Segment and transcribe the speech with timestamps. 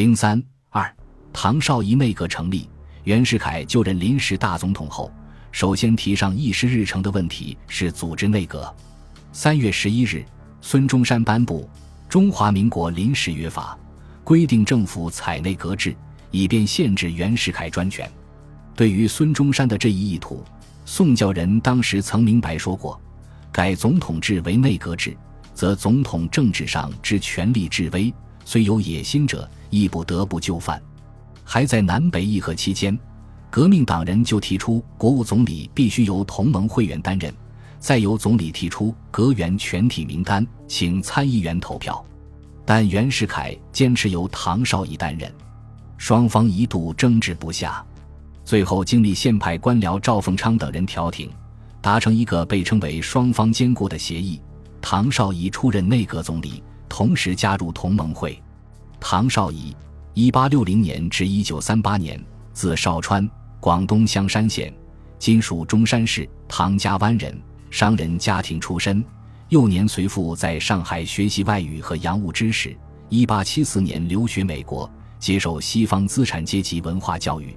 [0.00, 0.90] 零三二，
[1.30, 2.66] 唐绍仪内阁成立，
[3.04, 5.12] 袁世凯就任临时大总统后，
[5.52, 8.74] 首先提上议事日程的问题是组织内阁。
[9.30, 10.24] 三月十一日，
[10.62, 11.68] 孙中山颁布
[12.10, 13.78] 《中华民国临时约法》，
[14.24, 15.94] 规定政府采内阁制，
[16.30, 18.10] 以便限制袁世凯专权。
[18.74, 20.42] 对于孙中山的这一意图，
[20.86, 22.98] 宋教仁当时曾明白说过
[23.52, 25.14] ：“改总统制为内阁制，
[25.52, 28.10] 则总统政治上之权力至微，
[28.46, 30.80] 虽有野心者。”亦不得不就范。
[31.42, 32.96] 还在南北议和期间，
[33.48, 37.34] 革命党人就提出国务总理必须由同盟会员担任，
[37.78, 42.04] 再由总理提出阁员全体名单，请参议员投票。
[42.64, 45.32] 但袁世凯坚持由唐绍仪担任，
[45.96, 47.84] 双方一度争执不下。
[48.44, 51.28] 最后经历宪派官僚赵凤昌等人调停，
[51.80, 54.40] 达成一个被称为双方兼顾的协议：
[54.80, 58.40] 唐绍仪出任内阁总理，同时加入同盟会。
[59.00, 59.74] 唐绍仪，
[60.12, 62.22] 一八六零年至一九三八年，
[62.52, 63.28] 字绍川，
[63.58, 64.72] 广东香山县
[65.18, 67.36] （今属中山市）唐家湾人，
[67.70, 69.02] 商人家庭出身。
[69.48, 72.76] 幼年随父在上海学习外语和洋务知识。
[73.08, 77.56] 一八七四年留学美国，接受西方资产阶级文化教育。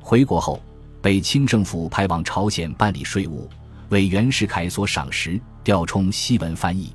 [0.00, 0.62] 回国后，
[1.02, 3.48] 被清政府派往朝鲜办理税务，
[3.88, 6.94] 为袁世凯所赏识，调充西文翻译。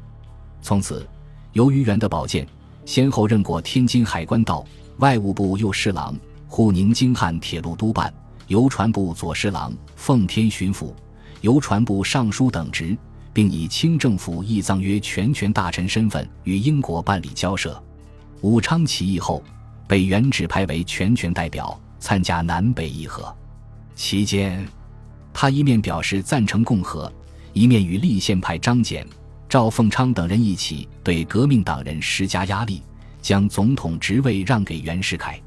[0.61, 1.05] 从此，
[1.51, 2.47] 由于袁的保荐。
[2.89, 4.65] 先后任过天津海关道、
[4.97, 8.11] 外务部右侍郎、沪宁京汉铁路督办、
[8.47, 10.91] 邮传部左侍郎、奉天巡抚、
[11.41, 12.97] 邮传部尚书等职，
[13.31, 17.79] 并以清政府议藏约全权大臣身份与英国办理交涉。
[18.41, 19.43] 武昌起义后，
[19.87, 23.31] 被原指派为全权代表，参加南北议和。
[23.93, 24.67] 期间，
[25.31, 27.13] 他一面表示赞成共和，
[27.53, 29.05] 一面与立宪派张謇。
[29.49, 32.83] 赵凤昌等人一起对革命党人施加压力，
[33.19, 35.41] 将总统职位让给袁世凯。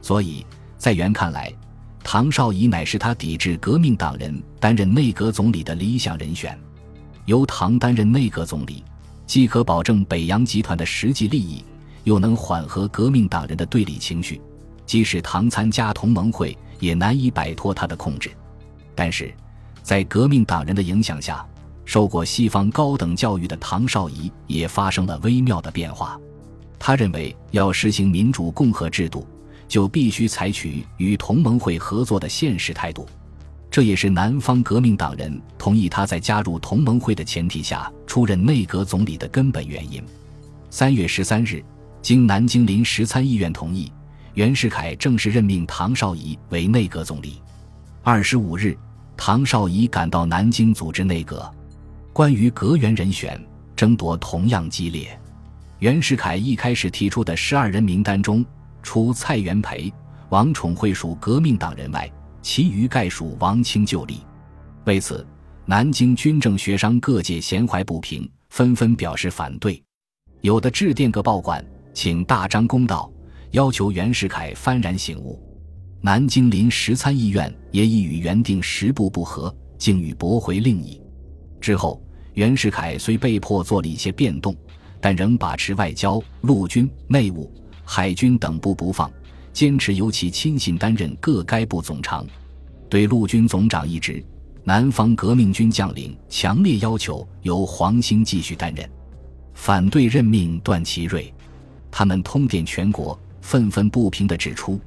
[0.00, 0.46] 所以
[0.78, 1.52] 在袁看来，
[2.04, 6.56] 唐绍仪乃是他抵制革命党人担任内阁总理的理想人选。
[7.26, 8.84] 由唐担任内阁总理，
[9.26, 11.64] 既可保证北洋集团的实际利益，
[12.04, 14.40] 又能缓和革命党人的对立情绪。
[14.86, 18.30] 即使唐参加同盟会，也难以摆脱他的控制。
[18.94, 19.34] 但是，
[19.82, 21.44] 在革命党人的影响下，
[21.84, 26.18] 受过西方高等教育的唐绍仪也发生了微妙的变化。
[26.78, 29.26] 他认为，要实行民主共和制度，
[29.68, 33.06] 就必须采取与同盟会合作的现实态度。
[33.70, 40.02] 这也是南方革命党人同意他在加入同盟会的前提下出任内阁总理的根本原因。
[40.70, 41.62] 三月十三日，
[42.02, 43.92] 经南京临时参议院同意，
[44.34, 47.40] 袁世凯正式任命唐绍仪为内阁总理。
[48.02, 48.76] 二十五日，
[49.16, 51.48] 唐绍仪赶到南京组织内阁。
[52.12, 53.40] 关于阁员人选
[53.76, 55.18] 争夺同样激烈，
[55.78, 58.44] 袁世凯一开始提出的十二人名单中，
[58.82, 59.92] 除蔡元培、
[60.28, 62.10] 王宠惠属革命党人外，
[62.42, 64.16] 其余概属王清旧吏。
[64.86, 65.24] 为此，
[65.64, 69.80] 南京军政学商各界闲怀不平，纷纷表示反对，
[70.40, 73.10] 有的致电各报馆，请大张公道，
[73.52, 75.40] 要求袁世凯幡然醒悟。
[76.02, 80.99] 南京临时参议院也已与原定十部不合，竟欲驳回另议。
[81.60, 82.02] 之后，
[82.34, 84.56] 袁世凯虽被迫做了一些变动，
[85.00, 87.52] 但仍把持外交、陆军、内务、
[87.84, 89.10] 海军等部不放，
[89.52, 92.26] 坚持由其亲信担任各该部总长。
[92.88, 94.24] 对陆军总长一职，
[94.64, 98.88] 南方革命军将领强烈要求由黄兴继续担任，
[99.54, 101.32] 反对任命段祺瑞。
[101.90, 104.80] 他们通电全国，愤愤不平地指出：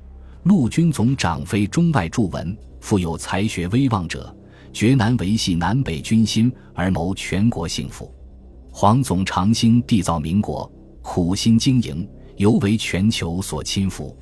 [0.43, 4.35] 陆军总长非中外著文、富有才学、威望者。
[4.73, 8.11] 绝难维系南北军心而谋全国幸福。
[8.71, 10.69] 黄总长兴缔造民国，
[11.03, 14.17] 苦心经营，尤为全球所亲服。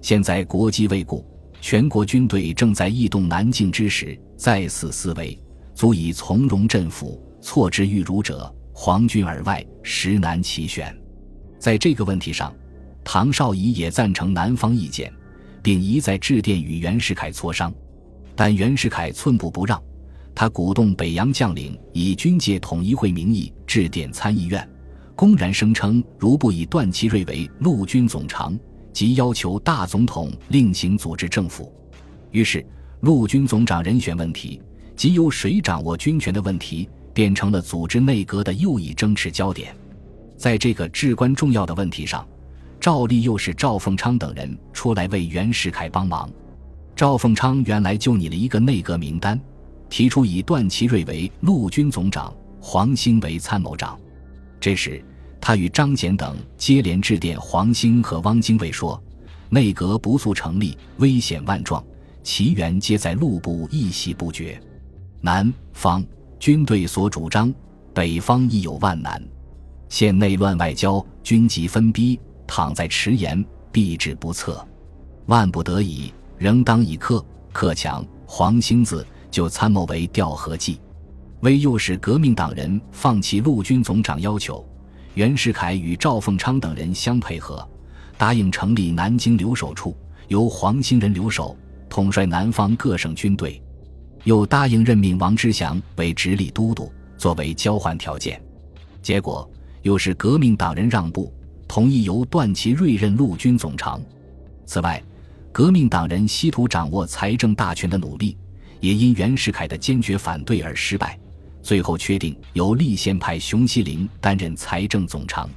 [0.00, 1.22] 现在国机未固，
[1.60, 5.38] 全国军队正在异动南进之时，再次思维，
[5.74, 7.20] 足以从容镇抚。
[7.42, 10.94] 错之欲如者，皇军而外，实难其选。
[11.58, 12.54] 在这个问题上，
[13.04, 15.12] 唐绍仪也赞成南方意见，
[15.62, 17.72] 并一再致电与袁世凯磋商，
[18.34, 19.82] 但袁世凯寸步不让。
[20.40, 24.66] 他鼓动北洋将领以军界统一会名义致电参议院，
[25.14, 28.58] 公然声称如不以段祺瑞为陆军总长，
[28.90, 31.70] 即要求大总统另行组织政府。
[32.30, 32.64] 于是，
[33.00, 34.58] 陆军总长人选问题
[34.96, 39.76] 及由谁掌握军权的问题，变成了组织内阁的又一争持焦点。
[40.38, 42.26] 在这个至关重要的问题上，
[42.80, 46.30] 赵立又是赵凤昌等人出来为袁世凯帮忙。
[46.96, 49.38] 赵凤昌原来就拟了一个内阁名单。
[49.90, 53.98] 提出以段祺瑞为陆军总长，黄兴为参谋长。
[54.60, 55.04] 这时，
[55.40, 59.02] 他与张謇等接连致电黄兴和汪精卫说
[59.50, 61.84] ：“内阁不速成立，危险万状，
[62.22, 64.62] 其源皆在路部一席不绝。
[65.20, 66.02] 南方
[66.38, 67.52] 军队所主张，
[67.92, 69.22] 北方亦有万难。
[69.88, 74.64] 现内乱外交，军籍分逼，倘在迟延，必至不测。
[75.26, 80.80] 万不得已，仍当以克克强黄兴字就参谋为调和计。
[81.40, 84.66] 为诱使革命党人放弃陆军总长要求，
[85.14, 87.66] 袁世凯与赵凤昌等人相配合，
[88.18, 89.96] 答应成立南京留守处，
[90.28, 91.56] 由黄兴仁留守，
[91.88, 93.62] 统帅南方各省军队。
[94.24, 98.38] 又答应任命王之祥为直隶都督，作为交换条件。
[99.00, 99.50] 结果
[99.80, 101.32] 又是革命党人让步，
[101.66, 103.98] 同意由段祺瑞任陆军总长。
[104.66, 105.02] 此外，
[105.50, 108.36] 革命党人希图掌握财政大权的努力，
[108.80, 111.18] 也因袁世凯的坚决反对而失败。
[111.62, 115.48] 最后确定由立宪派熊希龄担任财政总长。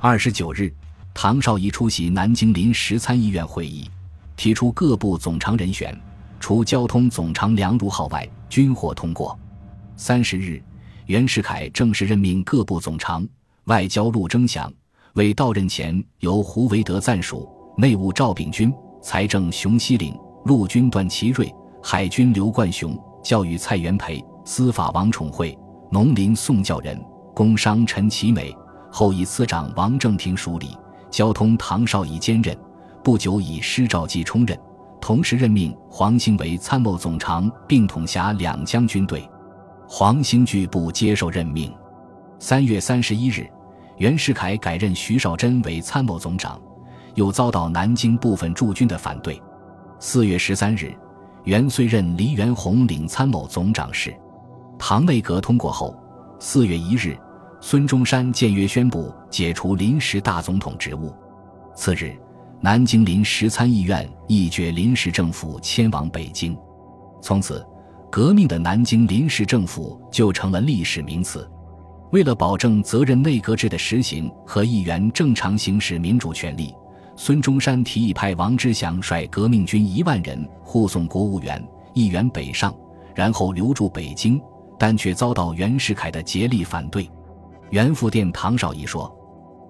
[0.00, 0.72] 二十九日，
[1.12, 3.88] 唐绍仪出席南京临时参议院会议，
[4.36, 5.98] 提出各部总长人选。
[6.40, 9.38] 除交通总长梁如浩外，均获通过。
[9.96, 10.62] 三十日，
[11.06, 13.26] 袁世凯正式任命各部总长：
[13.64, 14.70] 外交陆征祥
[15.14, 18.72] 为到任前由胡惟德暂署，内务赵秉钧，
[19.02, 20.14] 财政熊希龄，
[20.44, 21.50] 陆军段祺瑞，
[21.86, 25.56] 海军刘冠雄，教育蔡元培，司法王宠惠，
[25.90, 26.98] 农林宋教仁，
[27.34, 28.56] 工商陈其美，
[28.90, 30.74] 后以司长王正廷署理，
[31.10, 32.56] 交通唐绍仪兼任。
[33.02, 34.58] 不久以师赵继充任。
[34.98, 39.22] 同时任命黄兴为参谋总长，并统辖两江军队。
[39.86, 41.70] 黄兴拒不接受任命。
[42.38, 43.46] 三月三十一日，
[43.98, 46.58] 袁世凯改任徐绍贞为参谋总长，
[47.14, 49.38] 又遭到南京部分驻军的反对。
[50.00, 50.96] 四月十三日，
[51.44, 54.14] 袁遂任黎元洪领参谋总长事。
[54.78, 55.96] 唐内阁通过后，
[56.38, 57.16] 四月一日，
[57.60, 61.14] 孙中山僭越宣布解除临时大总统职务。
[61.74, 62.14] 次日。
[62.60, 66.56] 南京临时参议院议决临时政府迁往北京，
[67.20, 67.62] 从此，
[68.10, 71.46] 革命的南京临时政府就成了历史名词。
[72.10, 76.74] 为了保证责任内阁制的实行和议员正常行使民主权利，
[77.16, 81.62] 孙中山提议派王之祥率革命军一万人护送国务院
[81.92, 82.74] 议员北上，
[83.14, 84.40] 然后留驻北京，
[84.78, 87.08] 但却遭到袁世凯的竭力反对。
[87.70, 89.12] 袁复电唐绍仪说：“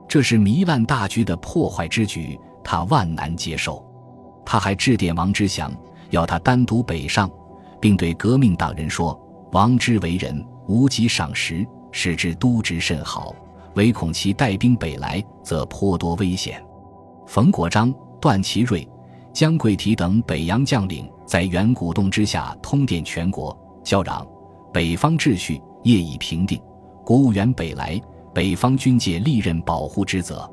[0.08, 3.84] 这是糜烂大局的破坏之举。”他万难接受，
[4.42, 5.70] 他还致电王之祥，
[6.08, 7.30] 要他单独北上，
[7.78, 9.14] 并对革命党人说
[9.52, 13.36] ：“王之为人无极赏识，使之督职甚好，
[13.74, 16.58] 唯恐其带兵北来，则颇多危险。”
[17.26, 18.86] 冯国璋、段祺瑞、
[19.32, 24.26] 江桂提等北洋将领在袁鼓动之下通电全国，叫嚷
[24.72, 26.60] ：“北方秩序业已平定，
[27.04, 28.00] 国务院北来，
[28.32, 30.50] 北方军界历任保护之责，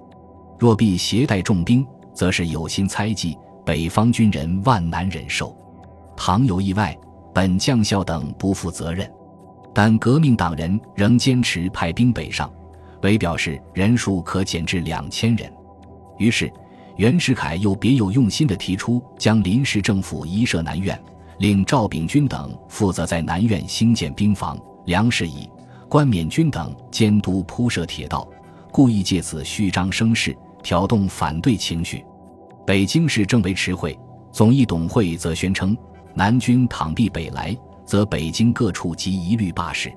[0.57, 5.56] 若必携带重兵。”则是有心猜忌，北方军人万难忍受。
[6.17, 6.95] 倘有意外，
[7.33, 9.09] 本将校等不负责任。
[9.74, 12.51] 但革命党人仍坚持派兵北上，
[13.01, 15.50] 为表示人数可减至两千人。
[16.17, 16.51] 于是，
[16.97, 20.99] 袁世凯又别有用心地提出，将临时政府移设南苑，
[21.39, 25.49] 令赵秉钧等负责在南苑兴建兵房、粮食驿，
[25.89, 28.27] 关勉钧等监督铺设铁道，
[28.71, 30.37] 故意借此虚张声势。
[30.63, 32.05] 挑动反对情绪，
[32.67, 33.97] 北京市政委持会、
[34.31, 35.75] 总议董会则宣称，
[36.13, 39.91] 南军倘必北来，则北京各处即一律罢市。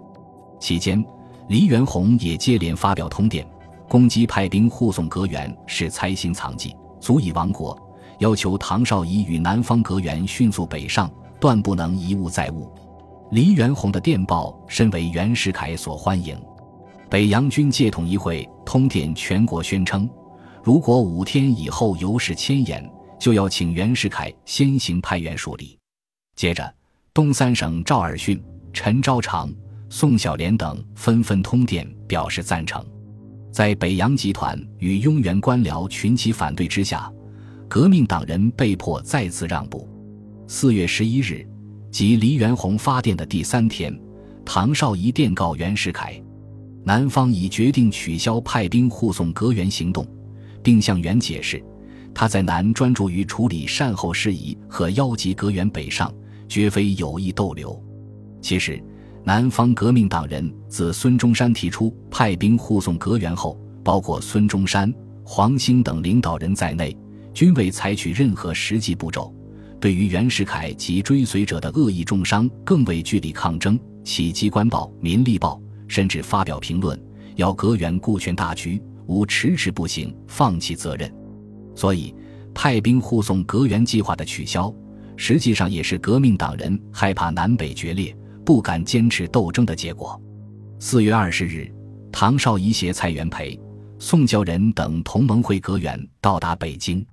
[0.59, 1.05] 期间，
[1.49, 3.47] 黎元洪也接连发表通电，
[3.89, 7.79] 攻击派兵护送阁员是猜心藏计，足以亡国，
[8.19, 11.11] 要求唐绍仪与南方阁员迅速北上，
[11.41, 12.73] 断不能一误载物。
[13.31, 16.41] 黎元洪的电报深为袁世凯所欢迎。
[17.11, 20.09] 北洋军界统一会通电全国宣称。
[20.63, 25.79] 如果五天以后尤是迁延，就要请袁世凯先行派员处理。
[26.37, 26.73] 接着，
[27.13, 28.41] 东三省赵尔巽、
[28.73, 29.53] 陈昭常、
[29.89, 32.85] 宋小濂等纷纷通电表示赞成。
[33.55, 37.09] 在北洋集团与雍元官僚群起反对之下，
[37.69, 39.89] 革命党人被迫再次让步。
[40.49, 41.47] 四月十一日，
[41.89, 43.97] 即黎元洪发电的第三天，
[44.45, 46.21] 唐绍仪电告袁世凯，
[46.83, 50.05] 南方已决定取消派兵护送革员行动。
[50.61, 51.63] 并向袁解释，
[52.13, 56.13] 他在南专注于处理善后事宜和邀集阁员北上，
[56.49, 57.81] 绝非有意逗留。
[58.43, 58.83] 其实，
[59.27, 64.93] 南方革命党人自孙中山提出派兵护送阁员后，包括孙中山、
[65.25, 66.95] 黄兴等领导人在内，
[67.33, 69.35] 均未采取任何实际步骤。
[69.81, 76.99] 对于袁世凯及追随者的恶意重伤，更未据理抗争，起机关报、民力报，甚至发表评论，
[77.37, 78.81] 要阁员顾全大局。
[79.07, 81.13] 无迟迟不行，放弃责任，
[81.75, 82.15] 所以
[82.55, 84.75] 派兵护送革元计划的取消，
[85.15, 90.21] 实际上也是革命党人害怕南北决裂，不敢坚持斗争的结果。
[90.79, 91.73] 四月二十日，
[92.13, 93.59] 唐绍仪携蔡元培、
[93.99, 97.05] 宋教仁等同盟会阁员到达北京。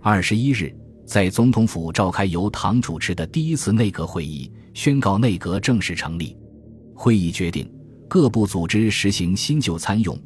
[0.00, 0.72] 二十一日，
[1.04, 6.36] 在总统府召开由唐主持的第一次内阁会议，宣告内阁正式成立。
[6.94, 7.68] 会议决定，
[8.08, 10.16] 各部组织实行新旧参用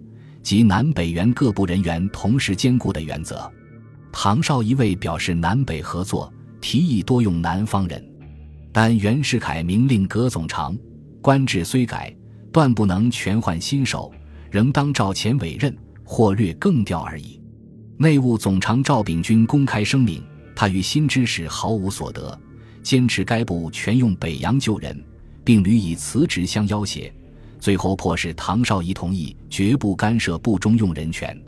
[0.42, 3.50] 及南北原各部人员同时兼顾的原则。
[4.12, 6.30] 唐绍仪为表示南北合作，
[6.60, 8.11] 提议多用南方人，
[8.72, 10.76] 但袁世凯明令葛总长，
[11.20, 12.14] 官制虽改，
[12.50, 14.10] 断不能全换新手，
[14.50, 17.38] 仍当照前委任，或略更调而已。
[17.98, 20.22] 内务总长赵秉钧公开声明，
[20.56, 22.36] 他与新知识毫无所得，
[22.82, 24.98] 坚持该部全用北洋旧人，
[25.44, 27.12] 并屡以辞职相要挟，
[27.60, 31.38] 最后迫使唐绍仪同意绝不干涉部中用人权。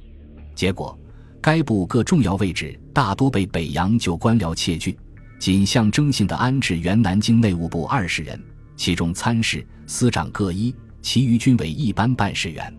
[0.54, 0.97] 结果，
[1.40, 4.97] 该部各重要位置大多被北洋旧官僚窃据，
[5.44, 8.42] 仅象征性的安置原南京内务部二十人，
[8.76, 12.74] 其中参事、司长各一，其余均为一般办事员。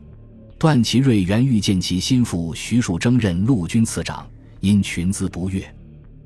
[0.58, 4.28] 段祺瑞原欲见其心腹徐树铮任陆军次长，
[4.62, 5.64] 因群资不悦，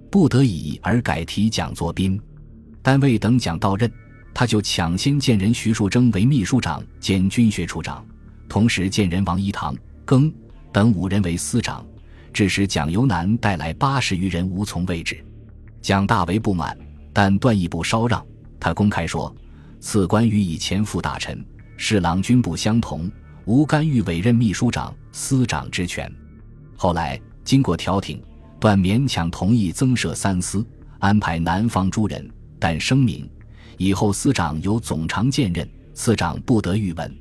[0.10, 2.18] 不得已而改提蒋作宾。
[2.82, 3.92] 但未等蒋到任，
[4.34, 8.02] 他就抢先荐人徐树铮为秘书长兼军学处长，
[8.48, 10.32] 同时荐人王一堂、庚
[10.72, 11.86] 等五人为司长，
[12.32, 15.22] 致使蒋由南带来八十余人无从位置。
[15.82, 16.78] 蒋大为不满，
[17.14, 18.26] 但段义不稍让。
[18.60, 19.34] 他公开说
[19.80, 21.46] ：“此官与以前副大臣、
[21.78, 23.10] 侍郎军部相同。”
[23.46, 26.12] 无干预委任秘书长、司长之权。
[26.76, 28.22] 后来经过调停，
[28.60, 30.64] 段勉强同意增设三司，
[31.00, 33.28] 安排南方诸人，但声明
[33.78, 37.18] 以后司长由总长兼任，次长不得御文。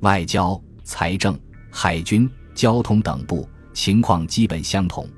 [0.00, 1.38] 外交、财政、
[1.70, 5.08] 海军、交通等部情况基本相同。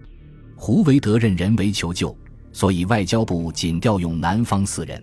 [0.55, 2.15] 胡惟德任人为求救，
[2.53, 5.03] 所以外交部仅调用南方四人。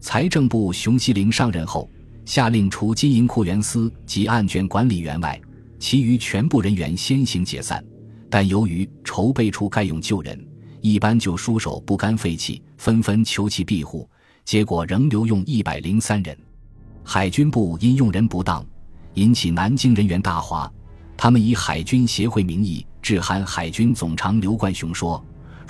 [0.00, 1.88] 财政部熊希龄上任后。
[2.24, 5.40] 下令除金银库员司及案卷管理员外，
[5.80, 7.84] 其余全部人员先行解散。
[8.30, 10.40] 但由于筹备处该用旧人，
[10.80, 14.08] 一般就书手不甘废弃，纷纷求其庇护，
[14.44, 16.38] 结果仍留用一百零三人。
[17.02, 18.64] 海军部因用人不当，
[19.14, 20.72] 引起南京人员大哗。
[21.16, 25.22] 他们以海军协会名义致函海军总长刘冠雄说：“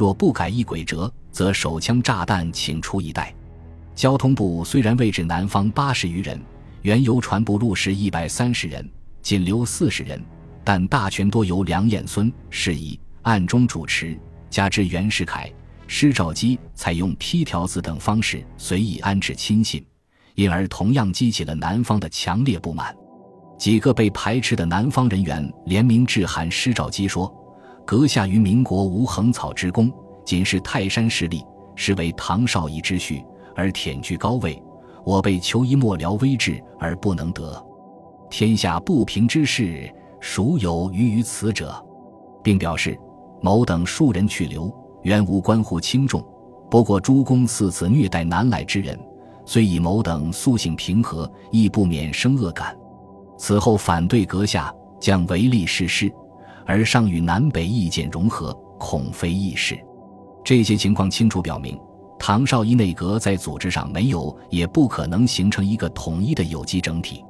[0.03, 3.33] 若不改一轨辙，则手枪炸弹请出一袋。”
[3.95, 6.41] 交通部虽然位置南方八十余人，
[6.81, 8.85] 原邮传部入仕一百三十人，
[9.23, 10.21] 仅留四十人，
[10.65, 14.19] 但大权多由梁彦孙事宜暗中主持，
[14.51, 15.49] 加之袁世凯、
[15.87, 19.87] 施肇基采用批条子等方式随意安置亲信，
[20.35, 22.93] 因而同样激起了南方的强烈不满。
[23.57, 27.33] 几个被排斥的南方人员联名致函施肇基说
[27.85, 29.93] ：“阁下于民国无横草之功，
[30.25, 33.25] 仅是泰山势力，实为唐绍仪之婿。”
[33.55, 34.59] 而忝居高位，
[35.05, 37.63] 我被求一末僚威制而不能得，
[38.31, 41.75] 天下不平之事，孰有余于此者？
[42.43, 42.99] 并表示，
[43.43, 46.25] 某等数人去留，原无关乎轻重，
[46.71, 48.99] 不过诸公似此虐待南来之人，
[49.45, 52.75] 虽以某等素性平和，亦不免生恶感。
[53.37, 56.11] 此后反对阁下，将唯利是事，
[56.67, 59.79] 而尚与南北意见融合，恐非易事。
[60.45, 61.79] 这些情况清楚表明。
[62.19, 67.25] 唐绍仪内阁在组织上没有，也不可能形成一个统一的有机整体。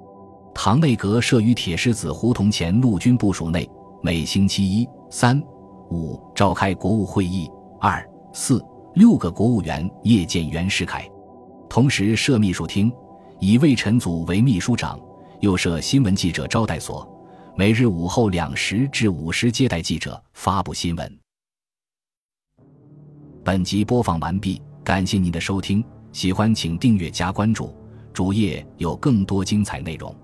[0.54, 3.66] 唐内阁设于铁狮子胡同前陆军部署内，
[4.02, 5.42] 每星期一、三、
[5.90, 8.62] 五召开国务会议，二、四、
[8.92, 11.08] 六个国务员夜见袁世凯，
[11.70, 12.92] 同时设秘书厅，
[13.40, 15.00] 以魏晨祖为秘书长，
[15.40, 17.08] 又设新闻记者招待所，
[17.54, 21.18] 每日午后两时至五时接待记者，发布新闻。
[23.44, 24.60] 本集播放完毕。
[24.82, 27.76] 感谢您的收听，喜欢请订阅加关注，
[28.12, 30.16] 主页有更多精彩内容。